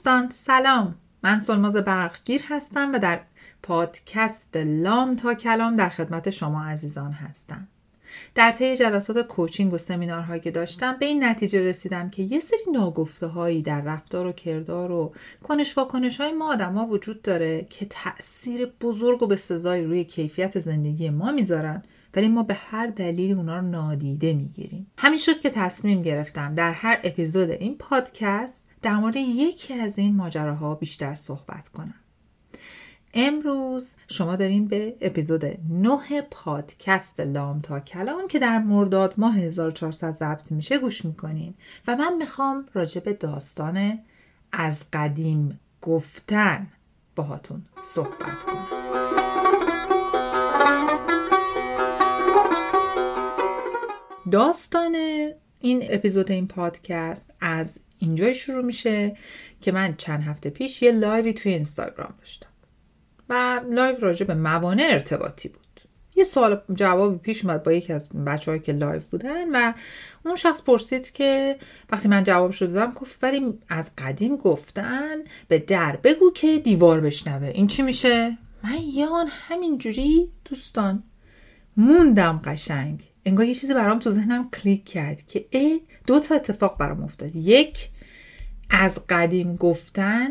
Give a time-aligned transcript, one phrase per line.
[0.00, 0.94] دوستان سلام.
[1.22, 3.20] من سلماز برقگیر هستم و در
[3.62, 7.68] پادکست لام تا کلام در خدمت شما عزیزان هستم.
[8.34, 12.72] در طی جلسات کوچینگ و سمینارهایی که داشتم به این نتیجه رسیدم که یه سری
[12.72, 17.66] ناگفته هایی در رفتار و کردار و کنش واکنش های ما آدم ها وجود داره
[17.70, 21.82] که تاثیر بزرگ و به سزای روی کیفیت زندگی ما می‌ذارن
[22.14, 24.90] ولی ما به هر دلیلی اونا رو نادیده می‌گیریم.
[24.98, 30.16] همین شد که تصمیم گرفتم در هر اپیزود این پادکست در مورد یکی از این
[30.16, 31.94] ماجراها بیشتر صحبت کنم.
[33.14, 40.14] امروز شما دارین به اپیزود 9 پادکست لام تا کلام که در مرداد ماه 1400
[40.14, 41.54] ضبط میشه گوش می‌کنین
[41.86, 43.98] و من می‌خوام راجع به داستان
[44.52, 46.66] از قدیم گفتن
[47.16, 48.66] باهاتون صحبت کنم.
[54.30, 54.96] داستان
[55.60, 59.16] این اپیزود این پادکست از اینجا شروع میشه
[59.60, 62.46] که من چند هفته پیش یه live ی توی اینستاگرام داشتم
[63.28, 65.60] و live راجع به موانع ارتباطی بود.
[66.16, 69.72] یه سوال جوابی پیش اومد با یکی از بچه‌ها که live بودن و
[70.24, 71.56] اون شخص پرسید که
[71.90, 75.16] وقتی من جوابشو دادم گفت ولی از قدیم گفتن
[75.48, 77.46] به در بگو که دیوار بشنوه.
[77.46, 81.02] این چی میشه؟ من یعنی همینجوری دوستان.
[81.80, 83.02] موندم قشنگ.
[83.24, 87.36] انگار یه چیزی برام تو ذهنم کلیک کرد که ای دو تا اتفاق برام افتاد.
[87.36, 87.88] یک
[88.70, 90.30] از قدیم گفتن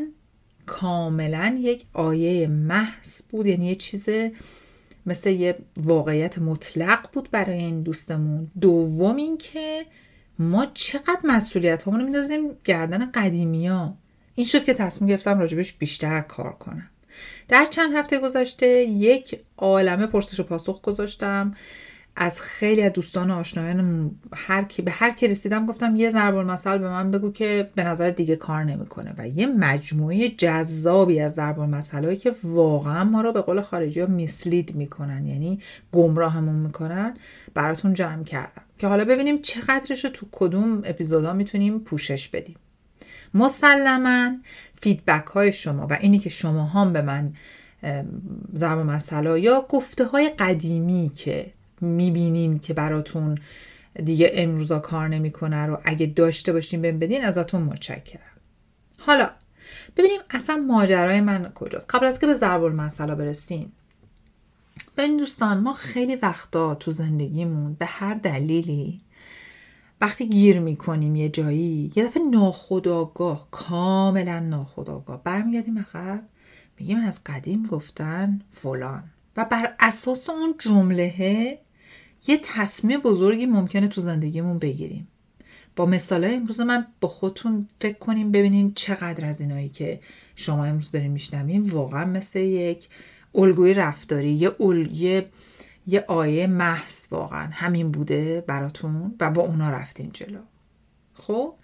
[0.65, 3.45] کاملا یک آیه محض بود.
[3.45, 4.09] یعنی یه چیز
[5.05, 8.51] مثل یه واقعیت مطلق بود برای این دوستمون.
[8.61, 9.85] دوم این که
[10.39, 13.97] ما چقدر مسئولیت همونو میدازیم گردن قدیمی ها
[14.35, 16.89] این شد که تصمیم گرفتم راجبش بیشتر کار کنم.
[17.47, 21.55] در چند هفته گذشته یک عالمه پرسش و پاسخ گذاشتم.
[22.15, 26.35] از خیلی از دوستان و آشنایان هر کی به هر کی رسیدم گفتم یه ضرب
[26.35, 29.13] المثل به من بگو که به نظر دیگه کار نمی‌کنه.
[29.17, 34.05] و یه مجموعه جذابی از ضرب المثلایی که واقعا ما رو به قول خارجی ها
[34.05, 35.59] میسلید می‌کنن یعنی
[35.91, 37.17] گمراهمون می‌کنن
[37.53, 38.61] براتون جمع کردم.
[38.77, 42.55] که حالا ببینیم چقدرش رو تو کدوم اپیزودا می‌تونیم پوشش بدیم.
[43.33, 44.31] مسلما
[44.81, 47.33] فیدبک های شما و اینی که شما هم به من
[48.55, 51.51] ضرب مسئله یا گفته های قدیمی که
[51.81, 53.37] می‌بینین که براتون
[54.03, 58.21] دیگه امروزا کار نمی‌کنه رو اگه داشته باشین بهم بدین ازتون متشکرم.
[58.99, 59.29] حالا
[59.97, 61.85] ببینیم اصلا ماجرای من کجاست.
[61.89, 63.71] قبل از که به ضرب المثلا برسیم
[64.97, 68.97] ببین دوستان ما خیلی وقتا تو زندگیمون به هر دلیلی
[70.01, 76.23] وقتی گیر می‌کنیم یه جایی یه دفعه ناخداگاه کاملا ناخداگاه برمیگردیم عقب
[76.79, 79.03] میگیم از قدیم گفتن فلان.
[79.37, 81.59] و بر اساس اون جمله
[82.27, 85.07] یه تصمیم بزرگی ممکنه تو زندگیمون بگیریم.
[85.75, 89.99] با مثال امروز من با خودتون فکر کنیم ببینین چقدر از اینایی که
[90.35, 92.87] شما امروز دارین میشنوین واقعا مثل یک
[93.35, 94.51] الگوی رفتاری یه,
[94.91, 95.25] یه...
[95.85, 97.49] یه آیه محض واقعا.
[97.51, 100.39] همین بوده براتون و با اونا رفتین جلو.
[101.13, 101.55] خب؟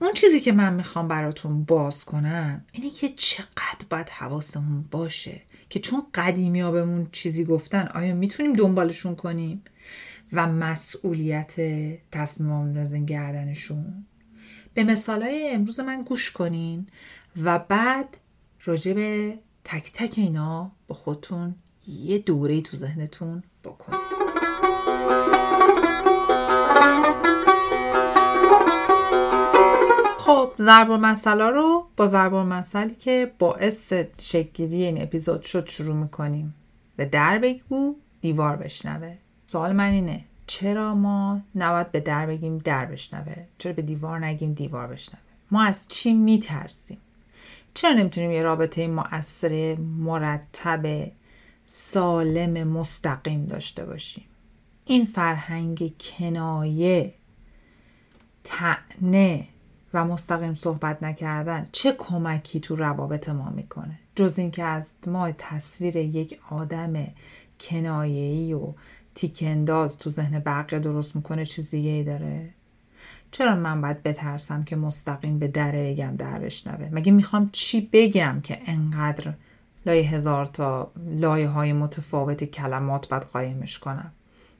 [0.00, 5.80] اون چیزی که من می‌خوام براتون باز کنم اینه که چقدر باید حواسمون باشه که
[5.80, 9.62] چون قدیمی ها بهمون چیزی گفتن آیا می‌تونیم دنبالشون کنیم؟
[10.32, 11.54] و مسئولیت
[12.10, 14.06] تصمیم بندازین گردنشون.
[14.74, 16.86] به مثالای امروز من گوش کنین
[17.42, 18.16] و بعد
[18.64, 21.54] راجع به تک تک اینا با خودتون
[21.86, 24.00] یه دوره تو ذهنتون بکنین
[30.18, 36.54] خب ضرب مسئله رو با ضرب مسئله که باعث شکلی این اپیزود شد شروع می‌کنیم.
[36.96, 39.16] به در بگو دیوار بشنوه.
[39.46, 44.52] سوال من اینه چرا ما نباید به در بگیم در بشنوه؟ چرا به دیوار نگیم
[44.52, 46.98] دیوار بشنوه؟ ما از چی میترسیم؟
[47.74, 51.10] چرا نمی‌تونیم یه رابطه مؤثر مرتب
[51.74, 54.24] سالم مستقیم داشته باشیم.
[54.84, 57.14] این فرهنگ کنایه
[58.44, 59.48] تعنه
[59.94, 65.96] و مستقیم صحبت نکردن چه کمکی تو روابط ما می‌کنه؟ جز اینکه از ما تصویر
[65.96, 67.06] یک آدم
[67.60, 68.74] کنایه‌ای و
[69.14, 72.48] تیکنداز تو ذهن بقیه درست می‌کنه چیز دیگه ای داره؟
[73.30, 78.40] چرا من باید بترسم که مستقیم به دره بگم در بشنوه مگه می‌خوام چی بگم
[78.42, 79.34] که انقدر
[79.86, 84.12] لایه هزار تا لایه های متفاوت کلمات باید قایمش کنم.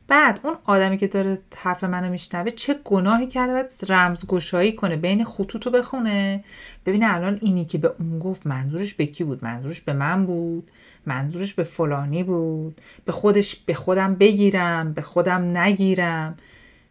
[0.08, 5.24] بعد اون آدمی که داره حرف منو میشنوه چه گناهی کرده باید رمزگشایی کنه بین
[5.24, 6.44] خطوطو بخونه.
[6.86, 10.70] ببینه الان اینی که به اون گفت منظورش به کی بود؟ منظورش به من بود؟
[11.06, 16.36] منظورش به فلانی بود؟ به خودش به خودم بگیرم؟ به خودم نگیرم؟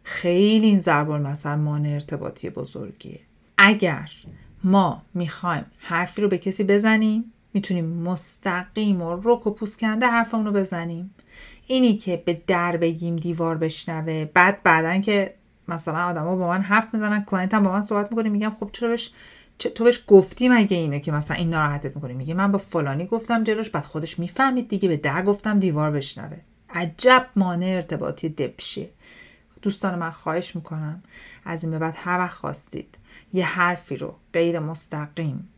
[0.02, 3.20] خیلی این ضرب المثل مانع ارتباطی بزرگیه.
[3.58, 4.10] اگر
[4.64, 10.46] ما می‌خوایم حرفی رو به کسی بزنیم می‌تونیم مستقیم و رک و پوست کنده حرفمون
[10.46, 11.14] رو بزنیم.
[11.66, 15.34] اینی که به در بگیم دیوار بشنوه بعد بعدا که
[15.68, 18.88] مثلا آدما با من حرف می‌زنن client هم با من صحبت می‌کنه میگم خب چرا
[18.88, 19.10] بهش
[19.58, 23.44] تو بهش گفتی مگه اینه که مثلا این ناراحتت می‌کنه؟ میگه من با فلانی گفتم
[23.44, 26.36] جلوش بعد خودش می‌فهمید دیگه به در گفتم دیوار بشنوه.
[26.70, 28.88] عجب مانع ارتباطی دبشه
[29.62, 31.02] دوستان من خواهش می‌کنم
[31.44, 32.98] از این به بعد هر وقت خواستید
[33.32, 35.48] یه حرفی رو غیر مستقیم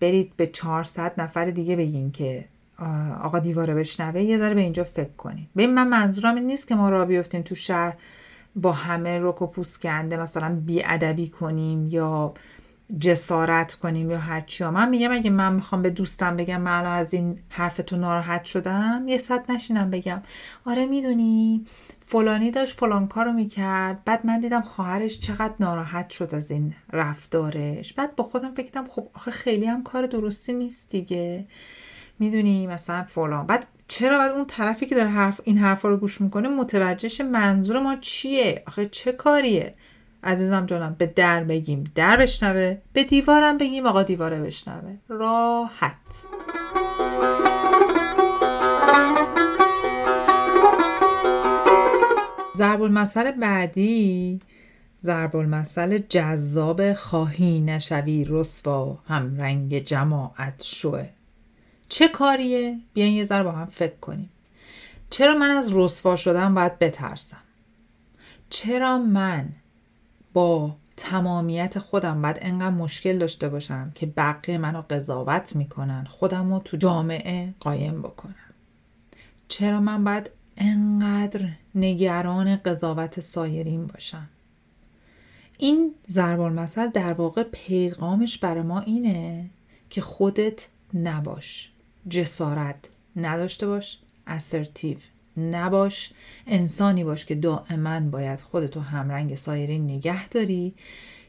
[0.00, 2.44] برید به 400 نفر دیگه بگین که
[3.22, 6.74] آقا دیواره بشنوه یه ذره به اینجا فکر کنید ببین من منظورم این نیست که
[6.74, 7.96] ما را بیفتیم تو شهر
[8.56, 12.34] با همه رک و پوست کنده مثلا بیادبی کنیم یا
[13.00, 17.14] جسارت کنیم یا هرچی ها من میگم اگه من می‌خوام به دوستم بگم من از
[17.14, 20.22] این حرفتون ناراحت شدم یه صد نشینم بگم.
[20.66, 21.64] آره می‌دونی
[22.00, 27.92] فلانی داشت فلان کارو می‌کرد بعد من دیدم خواهرش چقدر ناراحت شد از این رفتارش.
[27.92, 31.46] بعد با خودم فکرم خب آخه خیلی هم کار درستی نیست دیگه.
[32.18, 33.46] می‌دونی مثلا فلان.
[33.46, 37.82] بعد چرا باید اون طرفی که داره حرف این حرفا رو گوش می‌کنه متوجهش منظور
[37.82, 39.72] ما چیه؟ آخه چه کاریه؟
[40.24, 41.84] عزیزم جانم به در بگیم.
[41.94, 44.96] در بشنوه به دیوارم بگیم آقا دیواره بشنوه.
[45.08, 46.24] راحت.
[52.56, 54.40] ضرب المثل بعدی.
[55.02, 58.98] ضرب المثل جذاب خواهی نشوی رسوا.
[59.08, 61.08] هم رنگ جماعت شوه.
[61.88, 64.30] چه کاریه؟ بیاین یه ذره با هم فکر کنیم.
[65.10, 67.42] چرا من از رسوا شدن باید بترسم؟
[68.50, 69.48] چرا من
[70.34, 76.58] با تمامیت خودم باید انقدر مشکل داشته باشم که بقیه منو قضاوت می‌کنن خودم رو
[76.58, 78.34] تو جامعه قایم بکنم.
[79.48, 84.28] چرا من باید انقدر نگران قضاوت سایرین باشم؟
[85.58, 89.50] این زربان مثل در واقع پیغامش برای ما اینه
[89.90, 91.72] که خودت نباش
[92.08, 92.76] جسارت
[93.16, 94.98] نداشته باش assertive
[95.36, 96.12] نباش.
[96.46, 100.74] انسانی باش که دائما باید خودتو همرنگ سایرین نگه داری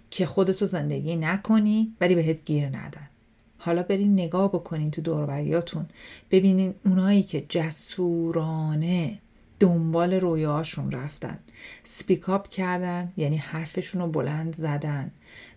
[0.10, 3.10] که خودتو زندگی نکنی ولی بهت گیر ندن.
[3.58, 5.86] حالا برین نگاه بکنین تو دوربریاتون.
[6.32, 9.20] ببینین اونایی که جسورانه
[9.60, 11.40] دنبال رویاهاشون رفتن.
[11.84, 15.12] speak up کردن یعنی حرفشون رو بلند زدن.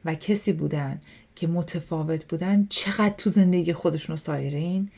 [0.04, 1.00] و کسی بودن
[1.34, 4.90] که متفاوت بودن چقدر تو زندگی خودشون رو سایرین؟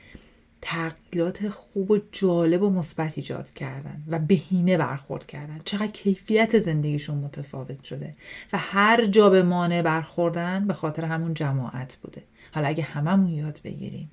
[0.63, 5.59] تغییرات خوب و جالب و مثبت ایجاد کردن و بهینه برخورد کردن.
[5.65, 8.13] چقدر کیفیت زندگیشون متفاوت شده
[8.53, 12.23] و هر جا به مانع برخوردن به خاطر همون جماعت بوده.
[12.53, 14.11] حالا اگه هممون یاد بگیریم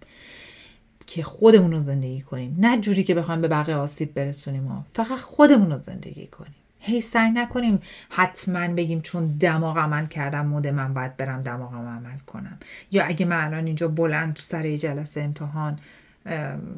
[1.07, 5.71] که خودمون رو زندگی کنیم نه جوری که بخوایم به بقیه آسیب برسونیم فقط خودمون
[5.71, 6.55] رو زندگی کنیم.
[6.79, 7.79] هی سعی نکنیم
[8.09, 12.59] حتما بگیم چون دماغ عمل کردم مود من باید برم دماغم عمل کنم.
[12.91, 15.79] یا اگه من الان اینجا بلند تو سر جلسه امتحان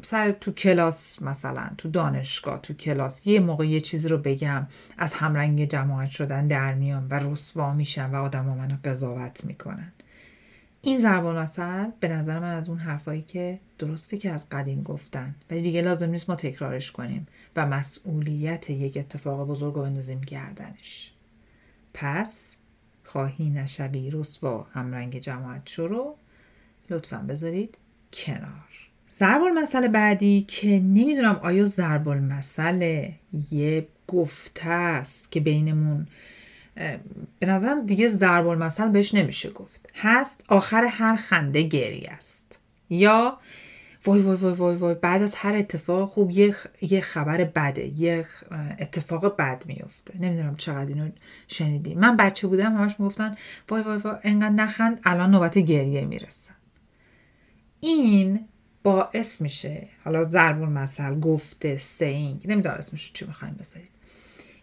[0.02, 4.66] سر تو کلاس مثلا تو دانشگاه تو کلاس یه موقع یه چیزی رو بگم
[4.98, 9.92] از همرنگ جماعت شدن در میام و رسوا میشم و آدم ها منو قضاوت می‌کنن.
[10.82, 15.34] این زربان مثل به نظر من از اون حرفایی که درستی که از قدیم گفتن.
[15.50, 17.26] ولی دیگه لازم نیست ما تکرارش کنیم
[17.56, 21.12] و مسئولیت یک اتفاق بزرگ رو بندازیم گردنش.
[21.94, 22.56] پس
[23.04, 26.16] خواهی نشوی رسوا همرنگ جماعت شروع.
[26.90, 27.78] لطفا بذارید
[28.12, 28.89] کنار.
[29.12, 33.08] ضرب المثل بعدی که نمی‌دونم آیا ضرب المثل
[33.50, 36.06] یه گفته است که بینمون
[37.38, 39.92] به نظرم دیگه ضرب المثل بهش نمیشه گفت.
[39.94, 42.58] هست آخر هر خنده گری است.
[42.90, 43.38] یا
[44.04, 48.26] وای وای وای وای وای بعد از هر اتفاق خوب یه, یه خبر بده یه
[48.80, 51.10] اتفاق بد میفته نمی‌دونم چقدر اینو
[51.48, 51.94] شنیدی.
[51.94, 53.34] من بچه بودم همش می‌گفتن
[53.68, 56.50] وای وای وای انقدر نخند الان نوبت گریه می‌رسه.
[57.80, 58.40] این
[58.82, 59.88] باعث میشه.
[60.04, 63.90] حالا ضرب مثل گفته سینگ نمی‌دونم اسمش چی می‌خوایم بذارید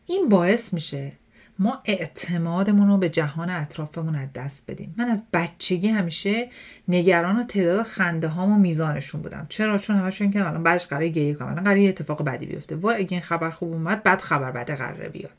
[0.06, 1.12] این باعث میشه
[1.60, 4.90] ما اعتمادمون رو به جهان اطرافمون از دست بدیم.
[4.98, 6.50] من از بچگی همیشه
[6.88, 9.46] نگران تعداد خنده هام و میزانشون بودم.
[9.50, 11.48] چرا؟ چون همش فکر الان بعدش قراره گریه کنم.
[11.48, 12.76] الان قراره اتفاق بدی بیفته.
[12.76, 15.32] وای اگه این خبر خوب اومد بعد خبر بده قراره بیاد.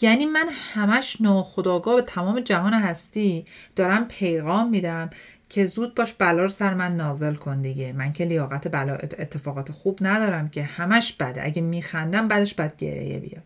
[0.00, 3.44] یعنی من همش ناخداگاه به تمام جهان هستی
[3.76, 5.10] دارم پیغام میدم.
[5.48, 7.92] که زود باش بلا رو سر من نازل کن دیگه.
[7.92, 10.62] من که لیاقت بلا اتفاقات خوب ندارم که.
[10.62, 11.44] همش بده.
[11.44, 13.42] اگه میخندم بعدش بد گریه بیاد.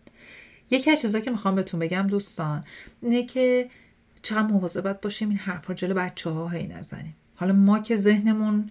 [0.71, 2.64] یکی از چیزا که می‌خوام بهتون بگم دوستان
[3.02, 3.71] اینه که
[4.23, 7.14] چقدر مواظبت باشیم این حرفا جلو بچه ها هی نزنیم.
[7.35, 8.71] حالا ما که ذهنمون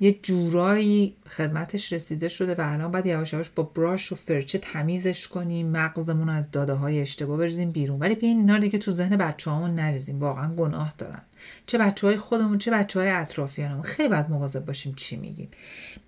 [0.00, 5.28] یه جورایی خدمتش رسیده شده و الان باید یواش یواش با براش و فرچه تمیزش
[5.28, 7.98] کنیم مغزمون از داده های اشتباه بریزیم بیرون.
[7.98, 10.20] ولی بیاین اینا دیگه تو ذهن بچه هامون نریزیم.
[10.20, 11.22] واقعا گناه دارن.
[11.66, 13.82] چه بچه های خودمون چه بچه های اطرافیانمون.
[13.82, 15.48] خیلی باید مواظب باشیم چی میگیم.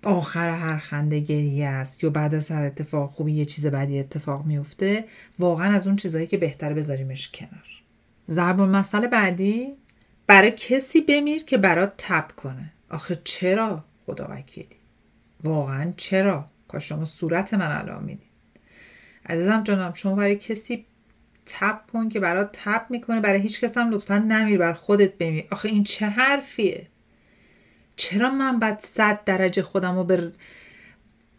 [0.03, 4.45] آخر هر خنده گریه است یا بعد از هر اتفاق خوبی یه چیز بدی اتفاق
[4.45, 5.05] میفته
[5.39, 7.65] واقعا از اون چیزهایی که بهتره بذاریمش کنار.
[8.29, 9.71] ضرب مسئله بعدی؟
[10.27, 12.71] برای کسی بمیر که برات تب کنه.
[12.89, 14.75] آخه چرا؟ خدا وکیلی.
[15.43, 18.29] واقعا چرا؟ کاش شما صورت من الان می‌دید.
[19.25, 20.85] عزیزم جانم شما برای کسی
[21.49, 23.21] تب کن که برات تب می‌کنه.
[23.21, 26.87] برای هیچ کس هم لطفا نمیر بر خودت بمیر آخه این چه حرفیه؟
[27.95, 30.31] چرا من باید صد درجه خودم رو به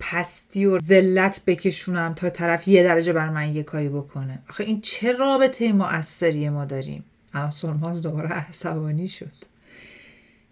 [0.01, 4.81] پستی و ذلت بکشونم تا طرف یه درجه بر من یه کاری بکنه؟ آخه این
[4.81, 9.33] چه رابطه مؤثری ما داریم؟ الان سرماز دوباره عصبانی شد.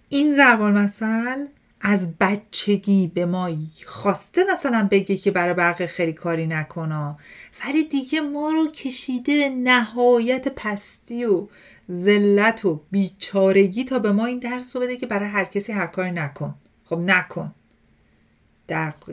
[0.08, 1.46] این ضرب المثل
[1.80, 3.50] از بچگی به ما
[3.86, 7.18] خواسته مثلا بگه که برای برق خیلی کاری نکنا.
[7.64, 11.48] ولی دیگه ما رو کشیده به نهایت پستی و
[11.92, 15.86] ذلت و بیچارگی تا به ما این درس رو بده که برای هر کسی هر
[15.86, 16.54] کاری نکن.
[16.84, 17.50] خب نکن.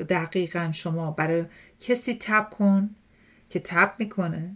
[0.09, 1.45] دقیقا شما برای
[1.79, 2.89] کسی تب کن
[3.49, 4.55] که تب می‌کنه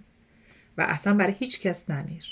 [0.78, 2.26] و اصلا برای هیچ کس نمیر.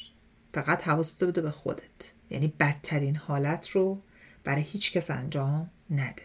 [0.53, 2.13] فقط حواست بده به خودت.
[2.29, 4.01] یعنی بدترین حالت رو
[4.47, 6.23] برای هیچ کس انجام نده.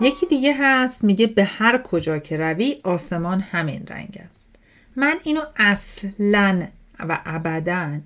[0.00, 4.50] یکی دیگه هست میگه به هر کجا که روی آسمان همین رنگ است.
[4.96, 6.66] من اینو اصلا
[6.98, 8.00] و ابدا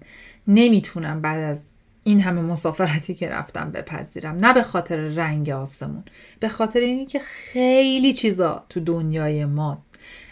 [0.48, 1.70] نمی‌تونم بعد از
[2.04, 4.36] این همه مسافرتی که رفتم بپذیرم.
[4.36, 6.04] نه به خاطر رنگ آسمون
[6.40, 9.82] به خاطر اینی که خیلی چیزا تو دنیای ما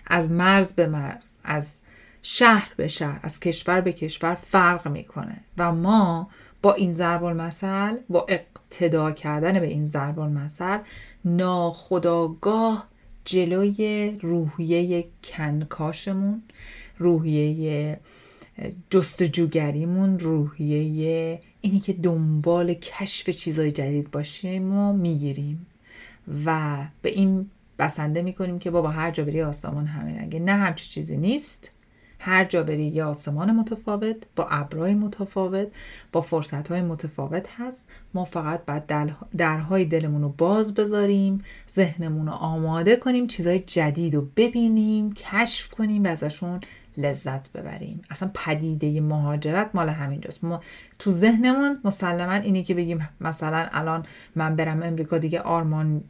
[0.06, 1.80] از مرز به مرز از
[2.22, 5.40] شهر به شهر از کشور به کشور فرق می‌کنه.
[5.58, 6.28] و ما
[6.62, 10.78] با این ضرب المثل با اقتدا کردن به این ضرب المثل
[11.24, 12.88] ناخداگاه
[13.24, 16.42] جلوی روحیه کنکاشمون
[16.98, 18.00] روحیه
[18.90, 25.66] جستجوگریمون روحیه اینی که دنبال کشف چیزای جدید باشیم و می‌گیریم.
[26.44, 30.18] و به این بسنده می‌کنیم که بابا هر جا بری آسمان همین.
[30.18, 31.77] رنگه نه همچی چیزی نیست.
[32.18, 35.68] هر جا بری یه آسمان متفاوت با ابرای متفاوت
[36.12, 37.88] با فرصت متفاوت هست.
[38.14, 44.28] ما فقط باید درهای دلمون رو باز بذاریم ذهنمون رو آماده کنیم چیزهای جدید رو
[44.36, 46.60] ببینیم کشف کنیم و ازشون
[46.96, 48.02] لذت ببریم.
[48.10, 50.60] اصلا پدیده مهاجرت مال همینجاست ما
[50.98, 54.06] تو ذهنمون مسلما اینی که بگیم مثلا الان
[54.36, 56.04] من برم امریکا دیگه آرمان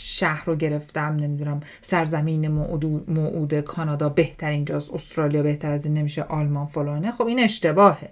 [0.00, 2.48] شهر رو گرفتم نمی‌دونم سرزمین
[3.08, 7.12] موعود کانادا بهترین جاست استرالیا بهتر از این نمیشه آلمان فلانه.
[7.12, 8.10] خب این اشتباهه.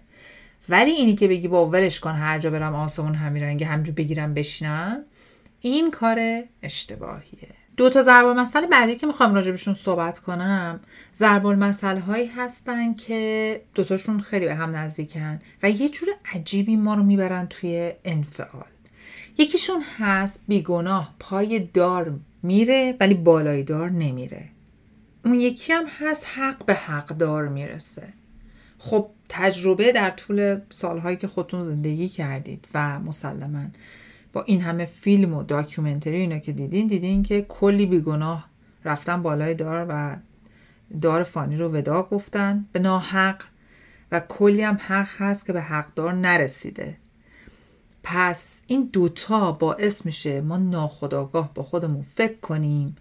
[0.68, 4.34] ولی اینی که بگی با ولش کن هر جا برم آسمون همین رنگه همجور بگیرم
[4.34, 5.04] بشینم
[5.60, 7.48] این کار اشتباهیه.
[7.76, 10.80] دو تا ضرب المثل بعدی که می‌خوام راجبشون صحبت کنم
[11.16, 16.94] ضرب المثل هایی هستن که دوتاشون خیلی به هم نزدیکن و یه جور عجیبی ما
[16.94, 18.64] رو می‌برن توی انفعال.
[19.38, 24.48] یکیشون هست بیگناه پای دار میره ولی بالای دار نمیره.
[25.24, 28.08] اون یکی هم هست حق به حق دار می‌رسه.
[28.78, 33.64] خب تجربه در طول سالهایی که خودتون زندگی کردید و مسلما
[34.32, 38.48] با این همه فیلم و داکیومنتری اینا که دیدین دیدین که کلی بیگناه
[38.84, 40.16] رفتن بالای دار و
[41.00, 43.44] دار فانی رو ودا گفتن به ناحق
[44.12, 46.96] و کلی هم حق هست که به حقدار نرسیده.
[48.10, 52.96] پس این دوتا باعث میشه ما ناخداگاه با خودمون فکر کنیم.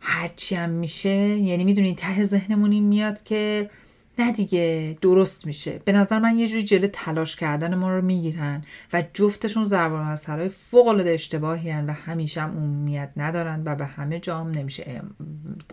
[0.00, 3.70] هرچی هم میشه یعنی می‌دونید ته ذهنمون این میاد که
[4.18, 5.80] نه دیگه درست میشه.
[5.84, 10.48] به نظر من یه جوری جلو تلاش کردن ما رو می‌گیرن و جفتشون ضرب المثلهای
[10.48, 15.02] فوق العاده اشتباهی هن و همیشه هم عمومیت ندارن و به همه جام نمیشه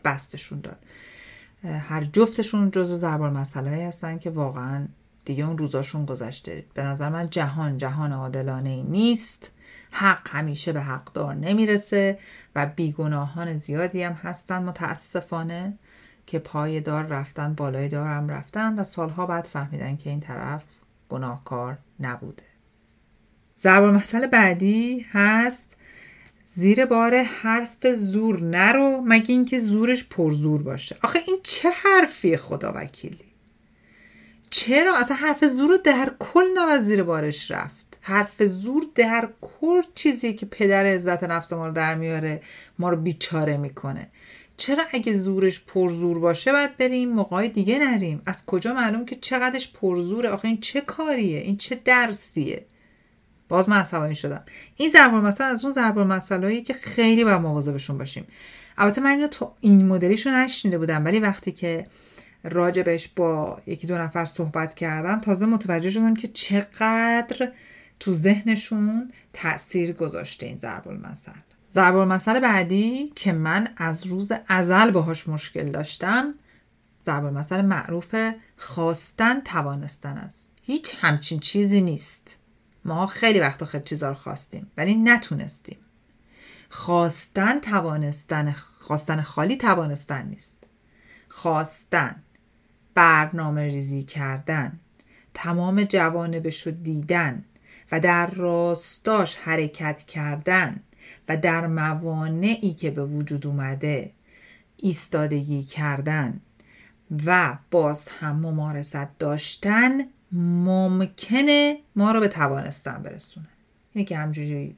[0.05, 0.86] بستشون داد.
[1.63, 4.88] هر جفتشون جزو ضرب المثلهایی هستن که واقعا
[5.27, 6.65] دیگه اون روزاشون گذشته.
[6.74, 9.53] به نظر من جهان جهان عادلانه ای نیست.
[9.91, 12.19] حق همیشه به حقدار نمی‌رسه
[12.55, 15.77] و بیگناهان زیادی هم هستن متاسفانه
[16.25, 20.63] که پای دار رفتن بالای دار هم رفتن و سالها بعد فهمیدن که این طرف
[21.10, 22.43] گناهکار نبوده.
[23.57, 25.77] ضرب مسئله بعدی هست
[26.43, 30.96] زیر بار حرف زور نرو مگه اینکه زورش پرزور باشه.
[31.03, 33.26] آخه این چه حرفی خدا وکیلی؟
[34.50, 40.34] چرا اصلا حرف زور در کل نباید زیر بارش رفت؟ حرف زور در کل چیزی
[40.34, 42.42] که پدر عزت نفس ما رو در میاره
[42.80, 44.10] ما رو بیچاره می‌کنه.
[44.58, 48.22] چرا اگه زورش پرزور باشه باید بریم؟ موقعی دیگه نریم.
[48.25, 52.66] از کجا معلوم که چقدرش پرزوره آخه این چه کاریه؟ این چه درسیه؟
[53.50, 54.44] باز من عصبانی شدم.
[54.75, 58.27] این ضرب مثلا از اون ضرب مسئله که خیلی باید مواظبشون باشیم.
[58.77, 61.84] البته من اینو تو این مدلیشو نشنیده بودم ولی وقتی که
[62.44, 65.20] راجبش با یکی دو نفر صحبت کردم.
[65.20, 67.51] تازه متوجه شدم که چقدر
[68.00, 71.32] تو ذهنشون تاثیر گذاشته این ضرب المثل.
[71.74, 76.34] ضرب المثل بعدی که من از روز ازل باهاش مشکل داشتم
[77.06, 78.15] ضرب المثل معروف
[78.58, 80.51] خواستن توانستن است.
[80.62, 82.39] هیچ همچین چیزی نیست.
[82.86, 85.77] ما خیلی وقتا خیلی چیزا رو خواستیم ولی نتونستیم.
[86.70, 90.67] خواستن توانستن خواستن خالی توانستن نیست.
[91.29, 92.24] خواستن.
[92.98, 94.80] برنامه ریزی کردن
[95.34, 97.44] تمام جوانبش رو دیدن
[97.92, 100.80] و در راستاش حرکت کردن
[101.30, 104.12] و در موانعی که به وجود اومده
[104.77, 106.39] ایستادگی کردن
[107.25, 109.92] و باز هم ممارست داشتن
[110.32, 113.50] ممکنه ما رو به توانستن برسونه.
[113.94, 114.77] اینه که همجوری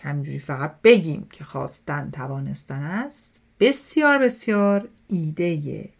[0.00, 3.40] همجوری فقط بگیم که خواستن توانستن است.
[3.60, 5.90] بسیار بسیار ایده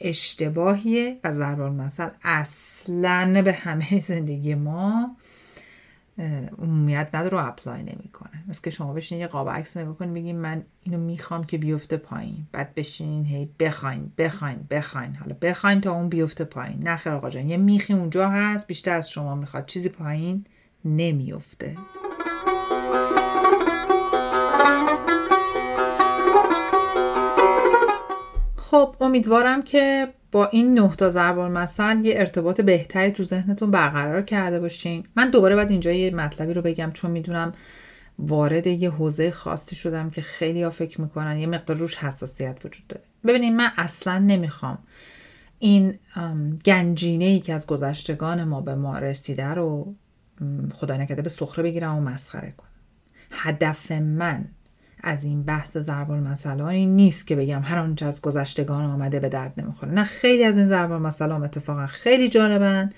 [0.00, 5.16] اشتباهیه و ضرب المثل اصلا به همه زندگی ما
[6.58, 8.44] عمومیت نداره و اپلای نمی‌کنه.
[8.48, 12.46] مثل که شما بشین یه قاب عکس نگاه کنین من اینو می‌خوام که بیفته پایین.
[12.52, 15.14] بعد بشینین هی بخواین بخواین بخواین.
[15.14, 16.88] حالا بخواین تا اون بیفته پایین.
[16.88, 19.66] نخیر آقا جان یه میخی اونجا هست بیشتر از شما می‌خواد.
[19.66, 20.44] چیزی پایین
[20.84, 21.76] نمیفته
[28.70, 34.22] خب امیدوارم که با این نه تا ضرب المثل یه ارتباط بهتری تو ذهنتون برقرار
[34.22, 35.06] کرده باشین.
[35.16, 37.52] من دوباره باید اینجا یه مطلبی رو بگم چون می‌دونم
[38.18, 42.86] وارد یه حوزه خاصی شدم که خیلی ها فکر می‌کنن یه مقدار روش حساسیت وجود
[42.86, 43.04] داره.
[43.26, 44.78] ببینید من اصلا نمی‌خوام
[45.58, 45.98] این
[46.64, 49.94] گنجینه ای که از گذشتگان ما به ما رسیده رو
[50.74, 52.68] خدا نکرده به سخره بگیرم و مسخره کنم.
[53.30, 54.44] هدف من
[55.02, 59.60] از این بحث ضرب المثل نیست که بگم هر آنچه از گذشتگان آمده به درد
[59.60, 59.92] نمی‌خوره.
[59.92, 62.90] نه خیلی از این ضرب المثل اتفاقا خیلی جالبن.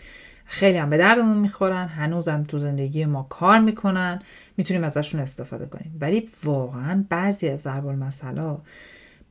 [0.44, 1.86] خیلی هم به دردمون می‌خورن.
[1.88, 4.22] هنوزم تو زندگی ما کار می‌کنن.
[4.56, 5.96] می‌تونیم ازشون استفاده کنیم.
[6.00, 8.54] ولی واقعا بعضی از ضرب المثل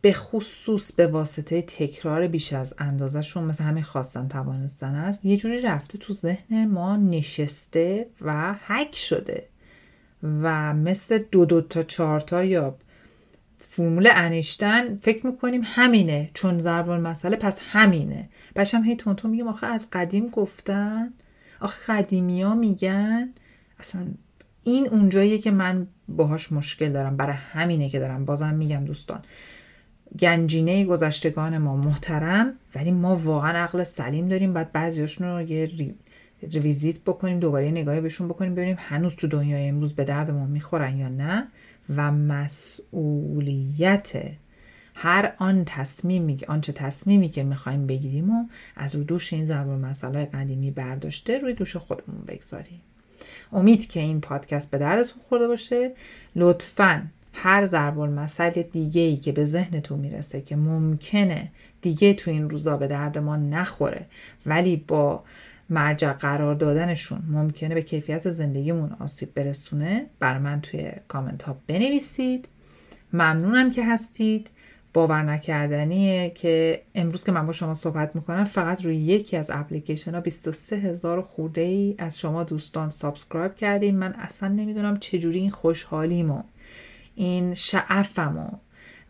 [0.02, 5.62] به خصوص به واسطه تکرار بیش از اندازهشون مثل همین خواستن توانستن است یه جوری
[5.62, 9.51] رفته تو ذهن ما نشسته و حک شده.
[10.24, 12.78] و مثل دو دو تا چهار تا یا
[13.58, 18.30] فرمول انیشتن فکر می‌کنیم همینه چون ضرب المثله پس همینه.
[18.56, 21.14] بشم هی تونتون میگم آخه از قدیم گفتن؟
[21.60, 23.34] آخه قدیمی ها میگن؟
[23.80, 24.08] اصلا
[24.64, 28.26] این اونجاییه که من باهاش مشکل دارم برای همینه که دارم.
[28.26, 29.22] بازم میگم دوستان
[30.20, 35.66] گنجینه گذشتگان ما محترم ولی ما واقعا عقل سلیم داریم باید بعضیاشون رو یه
[36.44, 40.98] ریویزیت بکنیم دوباره نگاهی بهشون بکنیم ببینیم هنوز تو دنیای امروز به درد ما می‌خورن
[40.98, 41.48] یا نه
[41.96, 44.12] و مسئولیت
[44.96, 50.26] هر آن تصمیمی آنچه تصمیمی که می‌خوایم بگیریم و از رو دوش این ضرب مسئله
[50.26, 52.82] قدیمی برداشته روی دوش خودمون بگذاریم.
[53.54, 55.92] امید که این پادکست به دردتون خورده باشه.
[56.36, 61.52] لطفا هر ضرب المثل دیگه ای که به ذهنتون می‌رسه که ممکنه
[61.82, 64.06] دیگه تو این روزا به درد ما نخوره
[64.46, 65.24] ولی با
[65.72, 72.48] مرجع قرار دادنشون ممکنه به کیفیت زندگیمون آسیب برسونه؟ برا من توی کامنت ها بنویسید.
[73.14, 74.50] ممنونم که هستید.
[74.94, 80.16] باور نکردنیه که امروز که من با شما صحبت می‌کنم فقط روی یکی از اپلیکیشن
[80.16, 83.98] ها 23 هزار خورده ای از شما دوستان subscribe کردین.
[83.98, 86.44] من اصلا نمی‌دونم چجوری این خوشحالیمو
[87.16, 88.50] این شعفمو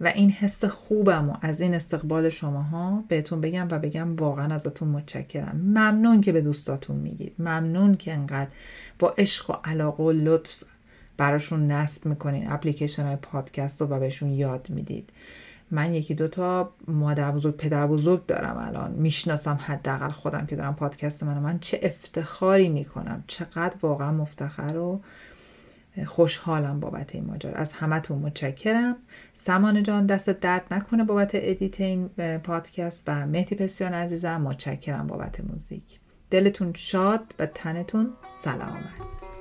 [0.01, 4.87] و این حس خوبم و از این استقبال شماها بهتون بگم و بگم واقعا ازتون
[4.87, 5.57] متشکرم.
[5.57, 7.35] ممنون که به دوستاتون میگید.
[7.39, 8.49] ممنون که انقدر
[8.99, 10.63] با عشق و علاقه و لطف
[11.17, 15.09] براشون نصب می‌کنین اپلیکیشن های پادکست رو و بهشون یاد می‌دید.
[15.71, 18.91] من یکی دوتا مادر بزرگ پدر بزرگ دارم الان.
[18.91, 23.23] می‌شناسم حداقل خودم که دارم پادکست من من چه افتخاری می‌کنم.
[23.27, 25.01] چقدر واقعا مفتخر و
[26.05, 27.53] خوشحالم بابت این ماجرا.
[27.53, 28.95] از همتون متشکرم.
[29.33, 32.07] سمان جان دست درد نکنه بابت ادیت این
[32.43, 34.41] پادکست و مهدی پسیان عزیزم.
[34.41, 35.99] متشکرم بابت موزیک.
[36.29, 39.40] دلتون شاد و تنتون سلامت.